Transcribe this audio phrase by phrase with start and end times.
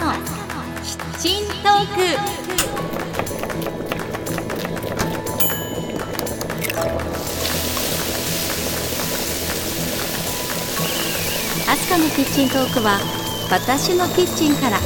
[0.00, 0.12] の
[0.82, 2.00] キッチントーク
[11.70, 12.98] 明日香のキッチントークは
[13.50, 14.78] 私のキッチンから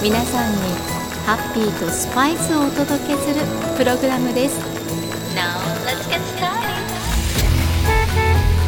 [0.00, 0.58] 皆さんに
[1.26, 3.44] ハッピーとスパイスをお届けする
[3.76, 4.60] プログラムです。
[5.34, 6.70] Now let's get started.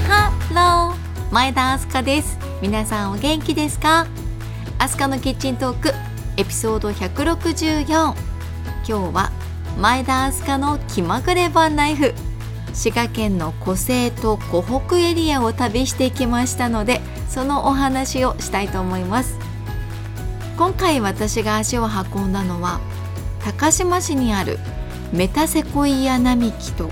[0.08, 2.38] ハロー前田明日香です。
[2.60, 4.06] 皆さんお元気ですか？
[4.78, 5.92] アスカのキッチントーク
[6.36, 8.14] エピソード164今
[8.84, 9.30] 日は
[9.78, 12.12] 前田明日香の気まぐれバンライフ。
[12.74, 19.38] 滋賀県の湖西と湖北エリアを旅してきましたのでそのお話をしたいと思います。
[20.58, 22.80] 今回私が足を運んだのは
[23.44, 24.58] 高島市にある
[25.12, 26.90] メタセコイア並木と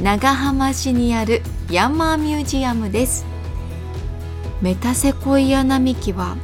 [0.00, 3.26] 長浜市にあるヤンマーミュージアムです。
[4.60, 6.36] メタセコイア並木は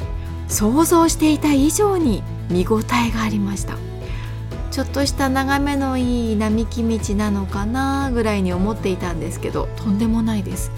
[0.48, 3.76] 想像していた以上に見応えがありました。
[4.70, 10.70] ちょっとした眺めのいい並木道なのかなぐらいに思っていたんですけどとんでもないです。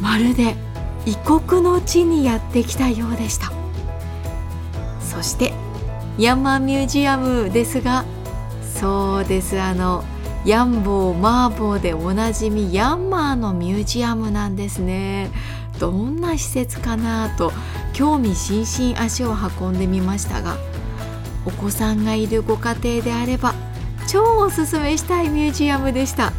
[0.00, 0.56] まるで
[1.04, 3.52] 異国の地にやってきたようでした。
[5.00, 5.52] そして
[6.18, 8.04] ヤンマーミュージアムですが
[8.62, 10.04] そうですあの
[10.44, 15.30] ヤンボーマーボーでおなじみヤンマーのミュージアムなんですね。
[15.78, 17.52] どんな施設かなと
[17.92, 20.56] 興味津々足を運んでみましたが
[21.44, 23.54] お子さんがいるご家庭であれば
[24.08, 26.32] 超おすすめしたいミュージアムでした。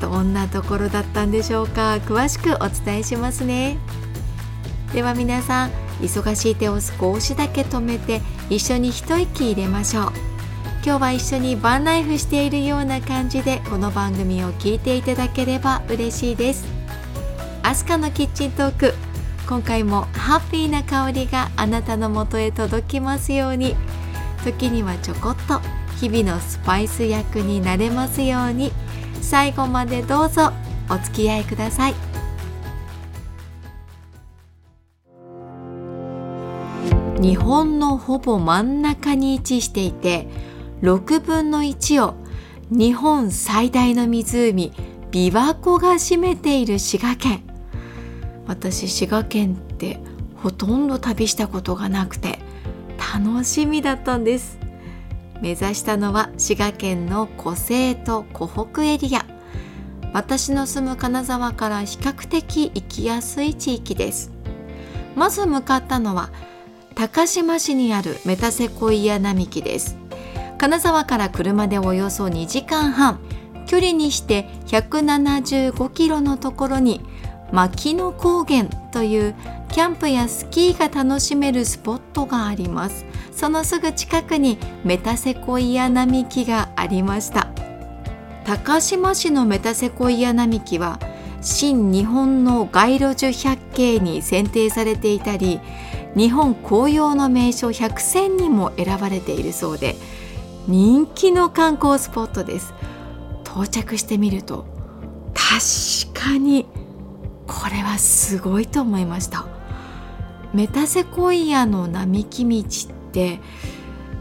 [0.00, 1.98] どんなところだったんでしょうか？
[2.04, 3.78] 詳しくお伝えしますね。
[4.92, 10.12] では皆さん忙しい手を少しだけ止めて一緒に一息入れましょう。
[10.84, 16.66] 今日は一緒にバンライフしているような感じでこの番組を聞いていただければ嬉しいです。
[17.62, 18.94] アスカのキッチントーク
[19.52, 23.76] 今回もハッピーな香りがあなたのもとへ届きますように。
[24.44, 25.60] 時にはちょこっと
[26.00, 28.72] 日々のスパイス役になれますように。
[29.20, 30.52] 最後までどうぞ
[30.88, 31.94] お付き合いください。
[37.20, 40.28] 日本のほぼ真ん中に位置していて
[40.80, 42.14] 6分の1を
[42.70, 44.72] 日本最大の湖
[45.10, 47.51] 琵琶湖が占めている滋賀県。
[48.46, 49.98] 私滋賀県って
[50.36, 52.38] ほとんど旅したことがなくて
[53.14, 54.58] 楽しみだったんです。
[55.40, 59.26] 目指したのは滋賀県の湖西と湖北エリア。
[60.12, 64.30] 私の住む金沢から比較的行きやすい地域です。
[65.16, 66.30] まず向かったのは
[66.94, 69.96] 高島市にあるメタセコイア並木です。
[70.58, 73.18] 金沢から車でおよそ2時間半。
[73.66, 77.00] 距離にして175キロのところに
[77.52, 79.34] 牧野高原という
[79.68, 83.04] キャンプやスキーが楽しめるスポットがあります。
[83.30, 87.48] そのすぐ近くにメタセコイア並木がありました。
[88.44, 90.98] 高島市のメタセコイア並木は
[91.40, 95.60] 新日本の街路樹百景に選定されていたり
[96.16, 99.96] 日本紅葉の名所100選にも選ばれているそうで
[100.68, 102.72] 人気の観光スポットです。
[103.44, 104.64] 到着してみると
[105.34, 106.66] 確かに
[107.60, 109.44] これはすごいと思いました。
[110.54, 113.40] メタセコイアの並木道って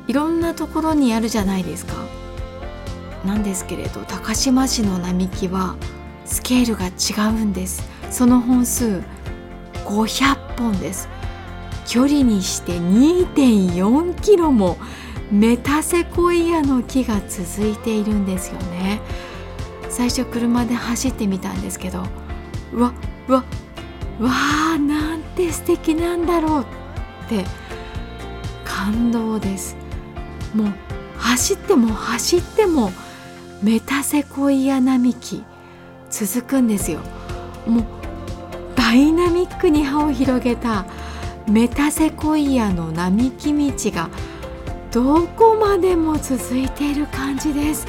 [0.07, 1.93] いろんなところにあるじゃないですか。
[3.25, 5.75] なんですけれど高島市の並木は
[6.25, 7.83] スケールが違うんです。
[8.09, 9.01] その本数
[9.85, 11.07] 500本です。
[11.87, 14.77] 距離にして2.4キロも
[15.31, 19.01] メタセコイアの木が続いているんですよね。
[19.89, 22.03] 最初車で走ってみたんですけど
[22.71, 22.93] うわ
[23.27, 23.43] うわ
[24.19, 24.29] わ
[24.75, 26.65] あなんて素敵なんだろうっ
[27.29, 27.45] て
[28.63, 29.75] 感動です。
[30.53, 30.73] もう
[31.17, 32.91] 走っても走っても
[33.61, 35.43] メタセコイア並木
[36.09, 36.99] 続くんですよ。
[37.65, 37.85] もう
[38.75, 40.85] ダイナミックに葉を広げた
[41.47, 44.09] メタセコイアの並木道が
[44.91, 47.87] どこまでも続いている感じです。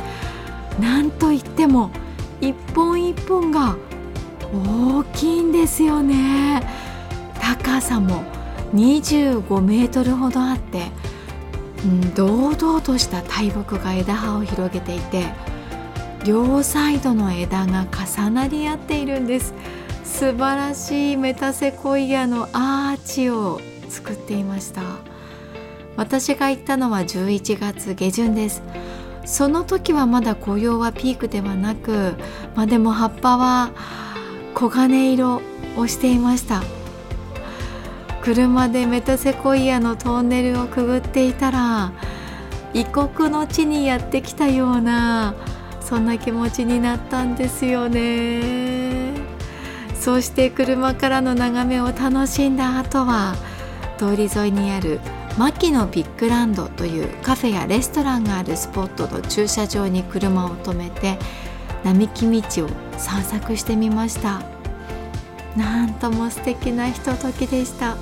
[0.81, 1.91] なんといっても
[2.41, 3.77] 一本一本が
[4.53, 6.63] 大きいんですよね。
[7.41, 8.23] 高さも
[8.75, 10.91] 25メートルほどあって、
[11.85, 15.27] うん、堂々とした大木が枝葉を広げていて
[16.25, 19.55] 両サイドの枝が重なり合っているんです。
[20.05, 24.83] 素晴らしいメタセコイアのアーチを作っていました。
[25.97, 28.63] 私が行ったのは11月下旬です。
[29.25, 32.15] その時はまだ紅葉はピークではなく、
[32.55, 33.71] まあ、でも葉っぱは
[34.63, 35.43] 黄金色
[35.77, 36.63] をしていました。
[38.23, 41.91] 車でメタセコイアのトンネルをくぐっていたら
[42.73, 45.35] 異国の地にやってきたような
[45.81, 49.15] そんな気持ちになったんですよね。
[49.99, 53.35] そして車からの眺めを楽しんだ後は
[53.99, 55.01] 通り沿いにある
[55.39, 61.19] 牧野ビッグランドというカフェやレストランがあるスポットの駐車場に車を止めて
[61.83, 64.52] 並木道を散策してみました。
[65.57, 67.97] なんとも素敵なひとときでした。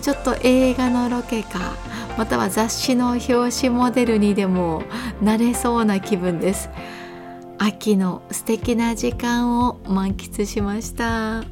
[0.00, 1.76] ちょっと映画のロケか
[2.18, 4.82] または雑誌の表紙モデルにでも
[5.22, 6.68] なれそうな気分です。
[7.58, 11.44] 秋の素敵な時間を満喫しました。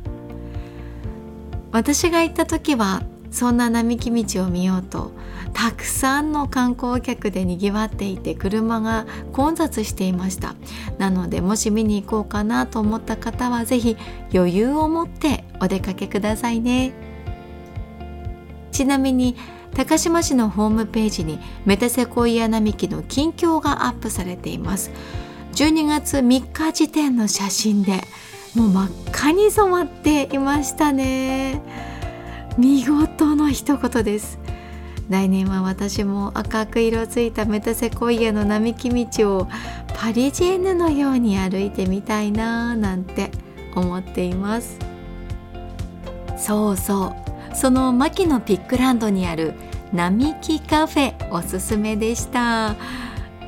[1.70, 5.12] 私が行った時はそんな並木道を見ようと
[5.52, 10.54] たくさんの観光客でにぎわっていて車が混雑していました。
[10.98, 13.96] なのでもし見に行こうかなと思った方は是非
[14.32, 16.92] 余裕を持ってお出かけくださいね。
[18.72, 19.36] ちなみに
[19.74, 24.90] 高島市のホームページにメタセコイア並木の近況がアップされています。
[25.54, 28.00] 12月3日時点の写真で
[28.54, 31.89] もう真っ赤に染まっていましたね。
[32.58, 34.38] 見事の一言です。
[35.08, 39.48] 来年は私も赤く色ついたメタセコイアの並木道を
[39.94, 43.30] パリジェンヌのように歩いてみたいななんて
[43.74, 44.78] 思っています。
[46.36, 47.14] そうそ
[47.52, 47.56] う。
[47.56, 49.54] その牧野ピックランドにある
[49.92, 52.76] 並木カフェおすすめでした。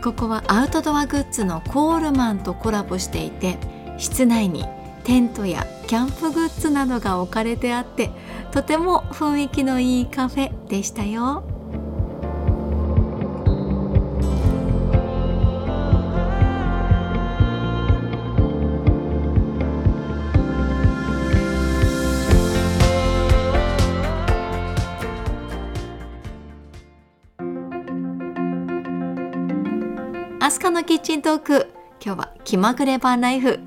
[0.02, 3.56] ここはアウトドアグッズのコールマンとコラボしていて
[3.98, 4.64] 室内に
[5.04, 8.10] テントやキャンプグッズなどが置かれてあって
[8.52, 11.42] とても雰囲気のいいカフェでしたよ。
[30.40, 31.72] アスカのキッチントーク。
[32.04, 33.60] 今日は気まぐれバンライフ。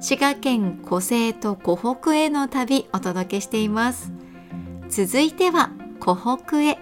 [0.00, 4.23] 滋賀県湖西と湖北への旅お届けしています。
[4.88, 5.70] 続いては
[6.00, 6.78] 湖北へ。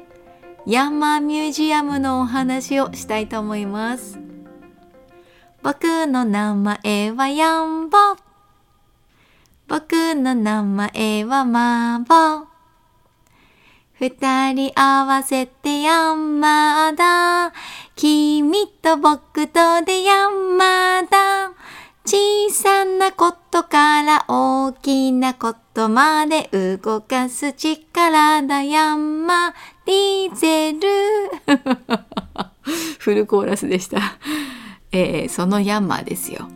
[0.67, 4.19] ヤンマーミュージアムのお話をしたいと思います。
[5.63, 7.97] 僕の名前はヤンボ。
[9.69, 12.47] 僕の名前はマーボ。
[13.99, 17.53] 二人合わせてヤンマーだ。
[17.95, 21.53] 君と僕とでヤンマーだ。
[22.05, 29.53] 小さなことから大きなことまで動かす力だヤンマ
[29.85, 30.79] ディーゼル。
[32.99, 34.01] フルコーラスでした、
[34.91, 36.49] えー、そのヤンマーですよ。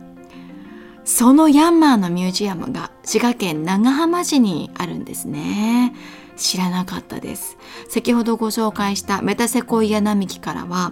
[1.05, 5.93] そのヤンマーのミュージアムが滋賀県長浜市にあるんですね。
[6.35, 7.57] 知らなかったです。
[7.89, 10.91] 先ほどご紹介したメタセコイア並木からは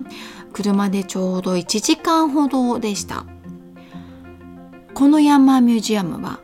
[0.53, 3.25] 車でちょうど1時間ほどでした。
[4.95, 6.39] このヤンマーミュージアムは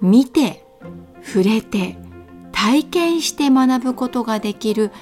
[0.00, 0.64] 見て
[1.20, 1.98] 触れて
[2.52, 4.92] 体験して学ぶことができる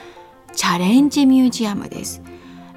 [0.54, 2.22] チャレンジミュージアムです。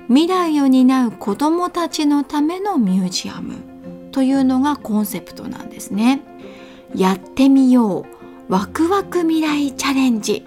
[0.07, 3.56] 未来を担う子どもたちのためのミュージアム
[4.12, 6.22] というのがコンセプトなんですね。
[6.94, 8.06] やってみよ
[8.50, 10.45] うワクワク未来チャレンジ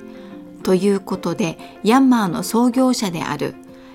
[0.62, 3.54] ということでヤンマーの創業者である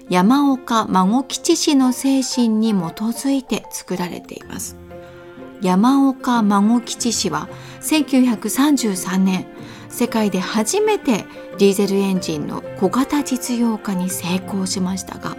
[0.10, 4.85] 山岡孫吉氏の精神に基づいて作られています。
[5.66, 7.50] 山岡孫吉氏は
[7.82, 9.48] 1933年
[9.90, 11.26] 世界で初めて
[11.58, 15.36] ディーゼルエンジンの小型実用化に成功しましたが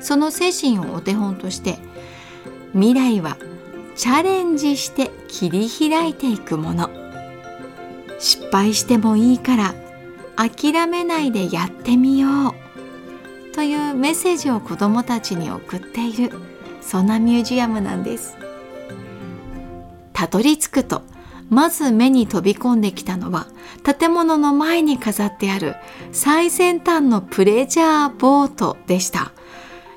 [0.00, 1.78] その精神をお手本として
[2.72, 3.38] 未来は
[3.96, 6.90] チャレンジして切り開いていくもの
[8.18, 9.74] 失敗してもいいから
[10.36, 16.32] 諦めないでやってみようというメッセージを子どもたちに送っている
[16.82, 18.39] そんなミュージアムなんです。
[20.20, 21.00] たどり着くと
[21.48, 23.46] まず目に飛び込んできたのは
[23.82, 25.76] 建物の前に飾ってある
[26.12, 29.32] 最先端のプレジャーボートでした。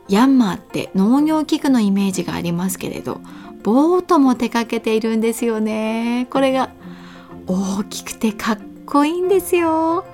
[0.08, 3.20] ヤンマーって農業器具のイメージがありますけれど
[3.64, 6.28] ボートも手掛けているんですよね。
[6.30, 6.70] これが
[7.46, 10.06] 大きくてかっこいいんですよ。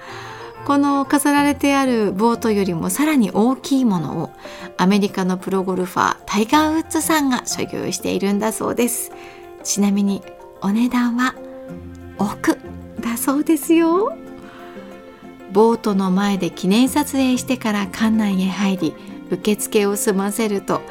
[0.65, 4.31] この飾られてあるボートよりもさらに大きいものを
[4.77, 9.11] アメリカのプロゴルファータイガー・ウッズさんが所有しているんだそうです。
[9.69, 10.23] ちなみに
[10.61, 11.35] お値段は
[12.17, 12.57] 億
[12.99, 14.17] だそうですよ。
[15.51, 18.95] ボートの前で記念撮影してから館内へ入り
[19.29, 20.81] 受付を済ませると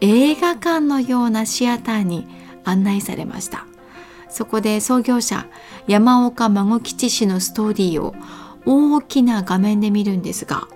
[0.00, 2.28] 映画館のようなシアターに
[2.62, 3.66] 案内されました。
[4.28, 5.48] そこで創業者
[5.88, 8.14] 山岡孫吉氏のストーリーを
[8.64, 10.68] 大きな画面で見るんですが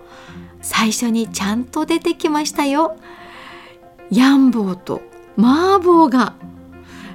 [0.60, 2.96] 最初にちゃんと出てきましたよ。
[4.10, 5.02] ヤンボーと
[5.36, 6.34] マーボーが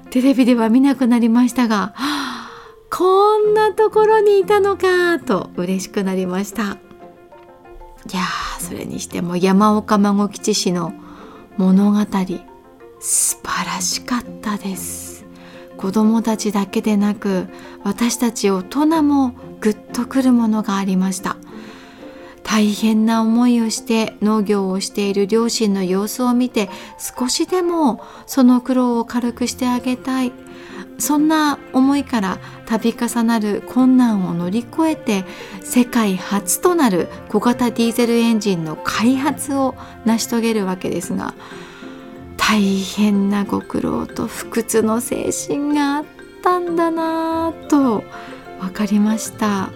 [0.10, 1.94] テレビでは見なくなりましたが
[2.90, 6.78] こんなところにいたのかと嬉しくなりました。
[8.12, 8.22] いや
[8.60, 10.94] それにしても山岡孫吉氏の
[11.58, 12.00] 物語
[13.00, 15.26] 素晴らしかったです。
[15.78, 17.48] 子供たちだけでなく
[17.84, 21.38] 私たち大人もグッとくるものがありました。
[22.50, 30.32] 大変な思いをして農業をしている両親の様子を見て少しでもその苦労を軽くしてあげたい。
[30.98, 35.24] そんな思いから度重なる困難を乗り越えて
[35.62, 41.36] 世界初となる小型ディーゼルエンジンの開発を成し遂げるわけですが
[42.36, 46.06] 大変なご苦労と不屈の精神があっ
[46.44, 48.04] たんだなぁと
[48.60, 49.70] 分かりました。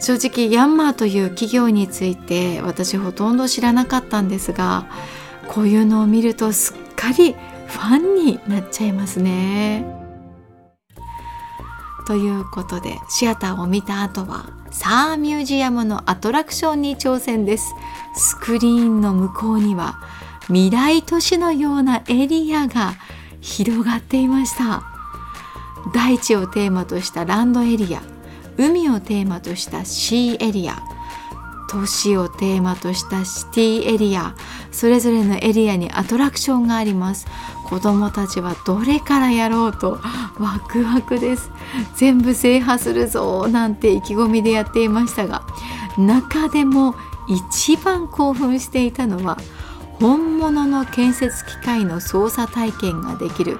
[0.00, 4.86] 正直ヤンマーという企業について私ほとんど知らなかったんですが
[5.48, 7.34] こういうのを見るとすっかり
[7.66, 9.84] ファンになっちゃいますね。
[12.06, 17.72] ということでシアターを見た後はサーミュージアムのアトラクションに挑戦です
[18.16, 20.00] スクリーンの向こうには
[20.46, 22.94] 未来都市のようなエリアが
[23.40, 24.82] 広がっていました
[25.94, 28.02] 大地をテーマとしたランドエリア
[28.60, 30.82] 海をテーマとしたシーエリア
[31.70, 34.34] 都市をテーマとしたシティエリア
[34.70, 37.26] それぞれのエリアにアトラクションがあります。
[37.64, 39.98] 子供たちはどれからやろうと
[40.38, 41.50] ワクワクです。
[41.96, 45.42] 全部制覇するぞなんて意気込みでやっていましたが
[45.96, 46.94] 中でも
[47.28, 49.38] 一番興奮していたのは
[50.00, 53.58] 本物の建設機械の操作体験ができる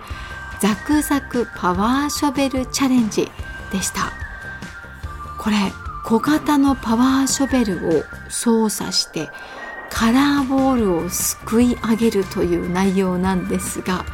[0.61, 3.31] ザクザクパワーショベルチャレンジ
[3.73, 4.30] でした。
[5.41, 5.57] これ
[6.05, 9.31] 小型のパワーショベルを操作して
[9.89, 14.05] カラーボールをすくい上げるという内容なんですが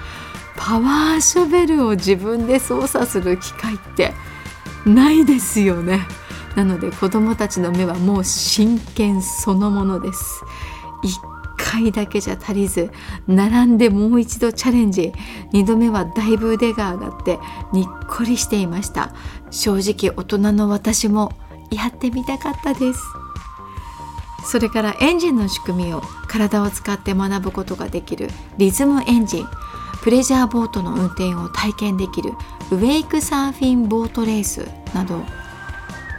[0.56, 4.14] パワーショベルを自分で操作する機会って
[4.86, 6.06] ないですよね。
[6.54, 10.44] なので子どもたちの目はもう真剣そのものです。
[11.02, 12.90] 1回だけじゃ足りず
[13.26, 15.12] 並んでもう一度チャレンジ。
[15.52, 17.38] 2度目はだいぶ腕が上がって
[17.72, 19.12] にっこりしていました。
[19.50, 21.32] 正直大人の私も
[21.70, 23.00] やってみたかったです。
[24.44, 29.46] それからエンジンの仕組みを体を使って学ぶことができるリズムエンジン
[30.02, 32.30] プレジャーボートの運転を体験できる
[32.70, 35.24] ウェイクサーフィンボートレースなど。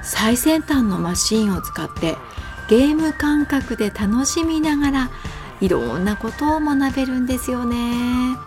[0.04, 2.16] 最先端のマシンを使って
[2.70, 5.10] ゲーム感覚で楽しみながら
[5.60, 8.38] いろんなことを学べるんですよね。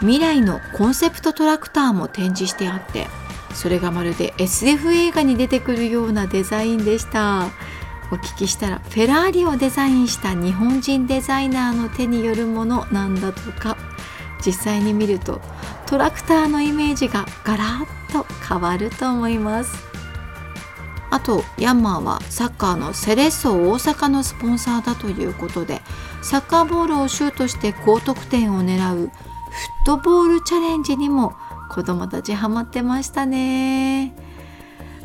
[0.00, 3.06] 未来のコンセプトトラクターも展示してあって
[3.54, 7.50] それがまるで SF 映画に出てくるようなデザインでした。
[8.10, 13.76] お聞きしたらフェラーリをデザインした日本人デザイナーの手によるものなんだとか。
[14.44, 15.40] 実際に見ると
[15.86, 19.92] トラクターのイメージがガラッと変わると思います。
[21.10, 25.82] あとヤンマーはサッカーのセレッソ大阪のスポンサーだということで
[26.22, 29.10] サッカーボールをシュートして高得点を狙うフッ
[29.84, 31.34] トボールチャレンジにも
[31.72, 34.14] 子供たちハマってましたね。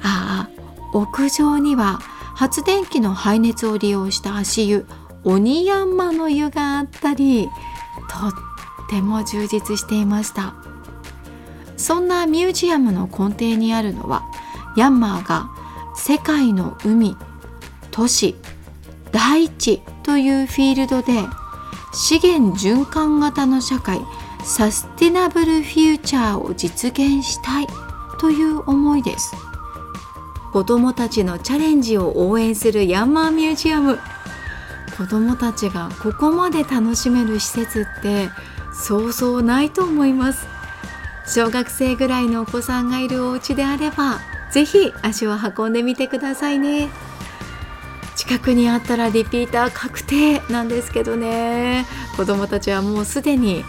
[0.03, 0.49] ああ
[0.93, 1.99] 屋上には
[2.35, 4.85] 発電機の排熱を利用した足湯
[5.23, 7.49] 鬼ヤンマの湯があったり
[8.09, 8.31] とっ
[8.89, 10.55] ても充実していました。
[11.77, 14.23] そんなミュージアムの根底にあるのは
[14.75, 15.49] ヤンマーが
[15.95, 17.15] 世界の海
[17.91, 18.35] 都市
[19.11, 21.13] 大地というフィールドで
[21.93, 23.99] 資源循環型の社会
[24.47, 27.67] サステナブルフューチャーを実現したい
[28.17, 29.35] という思いです。
[30.53, 33.99] 子どもたちのチャレンジを応援するヤンマーミュージアム。
[34.97, 38.29] 子どもたちがここまで楽しめる施設って
[38.73, 40.47] そうそうないと思います。
[41.27, 46.87] 小学生ぐらいのお子さんがいるお家であれば是非足を運んでみてくださいね。
[48.15, 51.85] 近くにあったらリピーター確定なんですけどね。
[52.15, 53.65] 子どもたちはもうすでに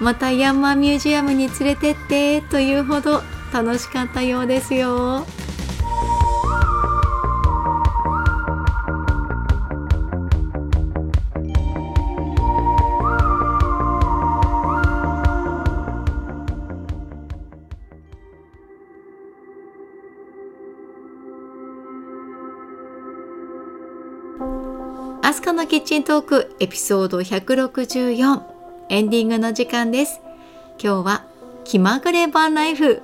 [0.00, 3.22] またヤンマーミュージアムに連れてってというほど
[3.52, 5.26] 楽しかったようですよ。
[25.24, 28.51] アスカのキッチントークエピソード164
[28.88, 30.20] エンディングの時間です。
[30.82, 31.24] 今日は
[31.64, 33.02] 気まぐれバンライフ。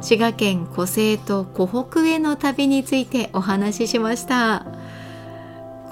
[0.00, 4.66] 滋賀県湖西と湖北への旅についてお話ししました。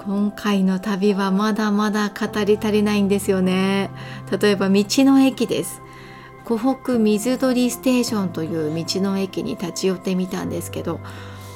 [0.03, 3.89] 今回の旅はまだまだ語り足りないんですよね。
[4.39, 5.81] 例えば道の駅です。
[6.43, 10.99] 湖北水鳥ステーションという道の駅に立ち寄ってみたんですけど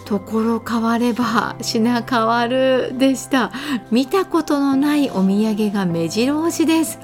[0.05, 3.51] ところ変われば品変わるでした。
[3.91, 6.97] 見たことのないお土産が目白押しです。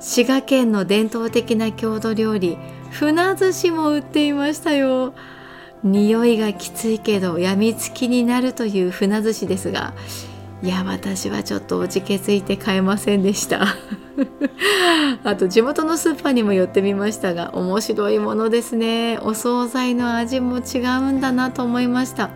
[0.00, 2.56] 滋賀県の伝統的な郷土料理
[2.90, 5.12] 船寿司も売っていましたよ。
[5.84, 9.94] 匂いがきついけどやみつきになるという船寿司ですが
[10.60, 13.76] いや私はちょっとおじけついて買えませんでした。
[15.22, 19.18] あと地元のスーパーにも寄ってみましたが面白いものですね。
[19.22, 22.30] お惣菜の味も違うんだなと思いました。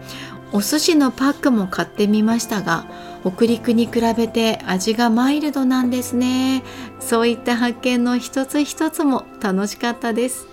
[0.53, 2.85] お寿司のパックも買ってみましたが
[3.25, 6.63] 北陸に比べて味がマイルドなんですね。
[6.99, 10.49] そういった発見の一つ一つも楽しかったです。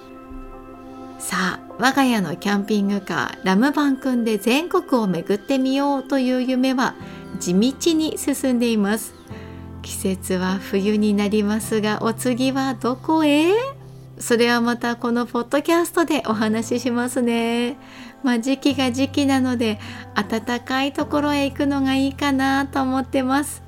[1.18, 6.96] さあ我が家のキャンピングカーラムバンくんで全国を巡ってみようという夢は
[7.40, 9.14] 地道に進んでいます。
[9.82, 13.79] 季節は冬になりますがお次はどこへ？
[14.20, 17.78] それはまたこのポッドキャストでお話ししますね。
[18.22, 19.80] まあ時期が時期なので
[20.16, 23.64] 暖かいところへ行くのがいいかなと思ってます。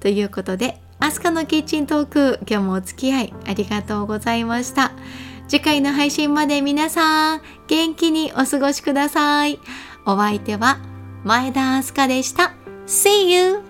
[0.00, 4.92] ということでアスカのキッチントーク今日もお付き合いありがとうございました。
[5.48, 9.58] 次回の配信まで皆さん元気にお過ごしください。
[10.04, 10.78] お相手は
[11.24, 12.52] 前田明日香でした。
[12.86, 13.67] See you!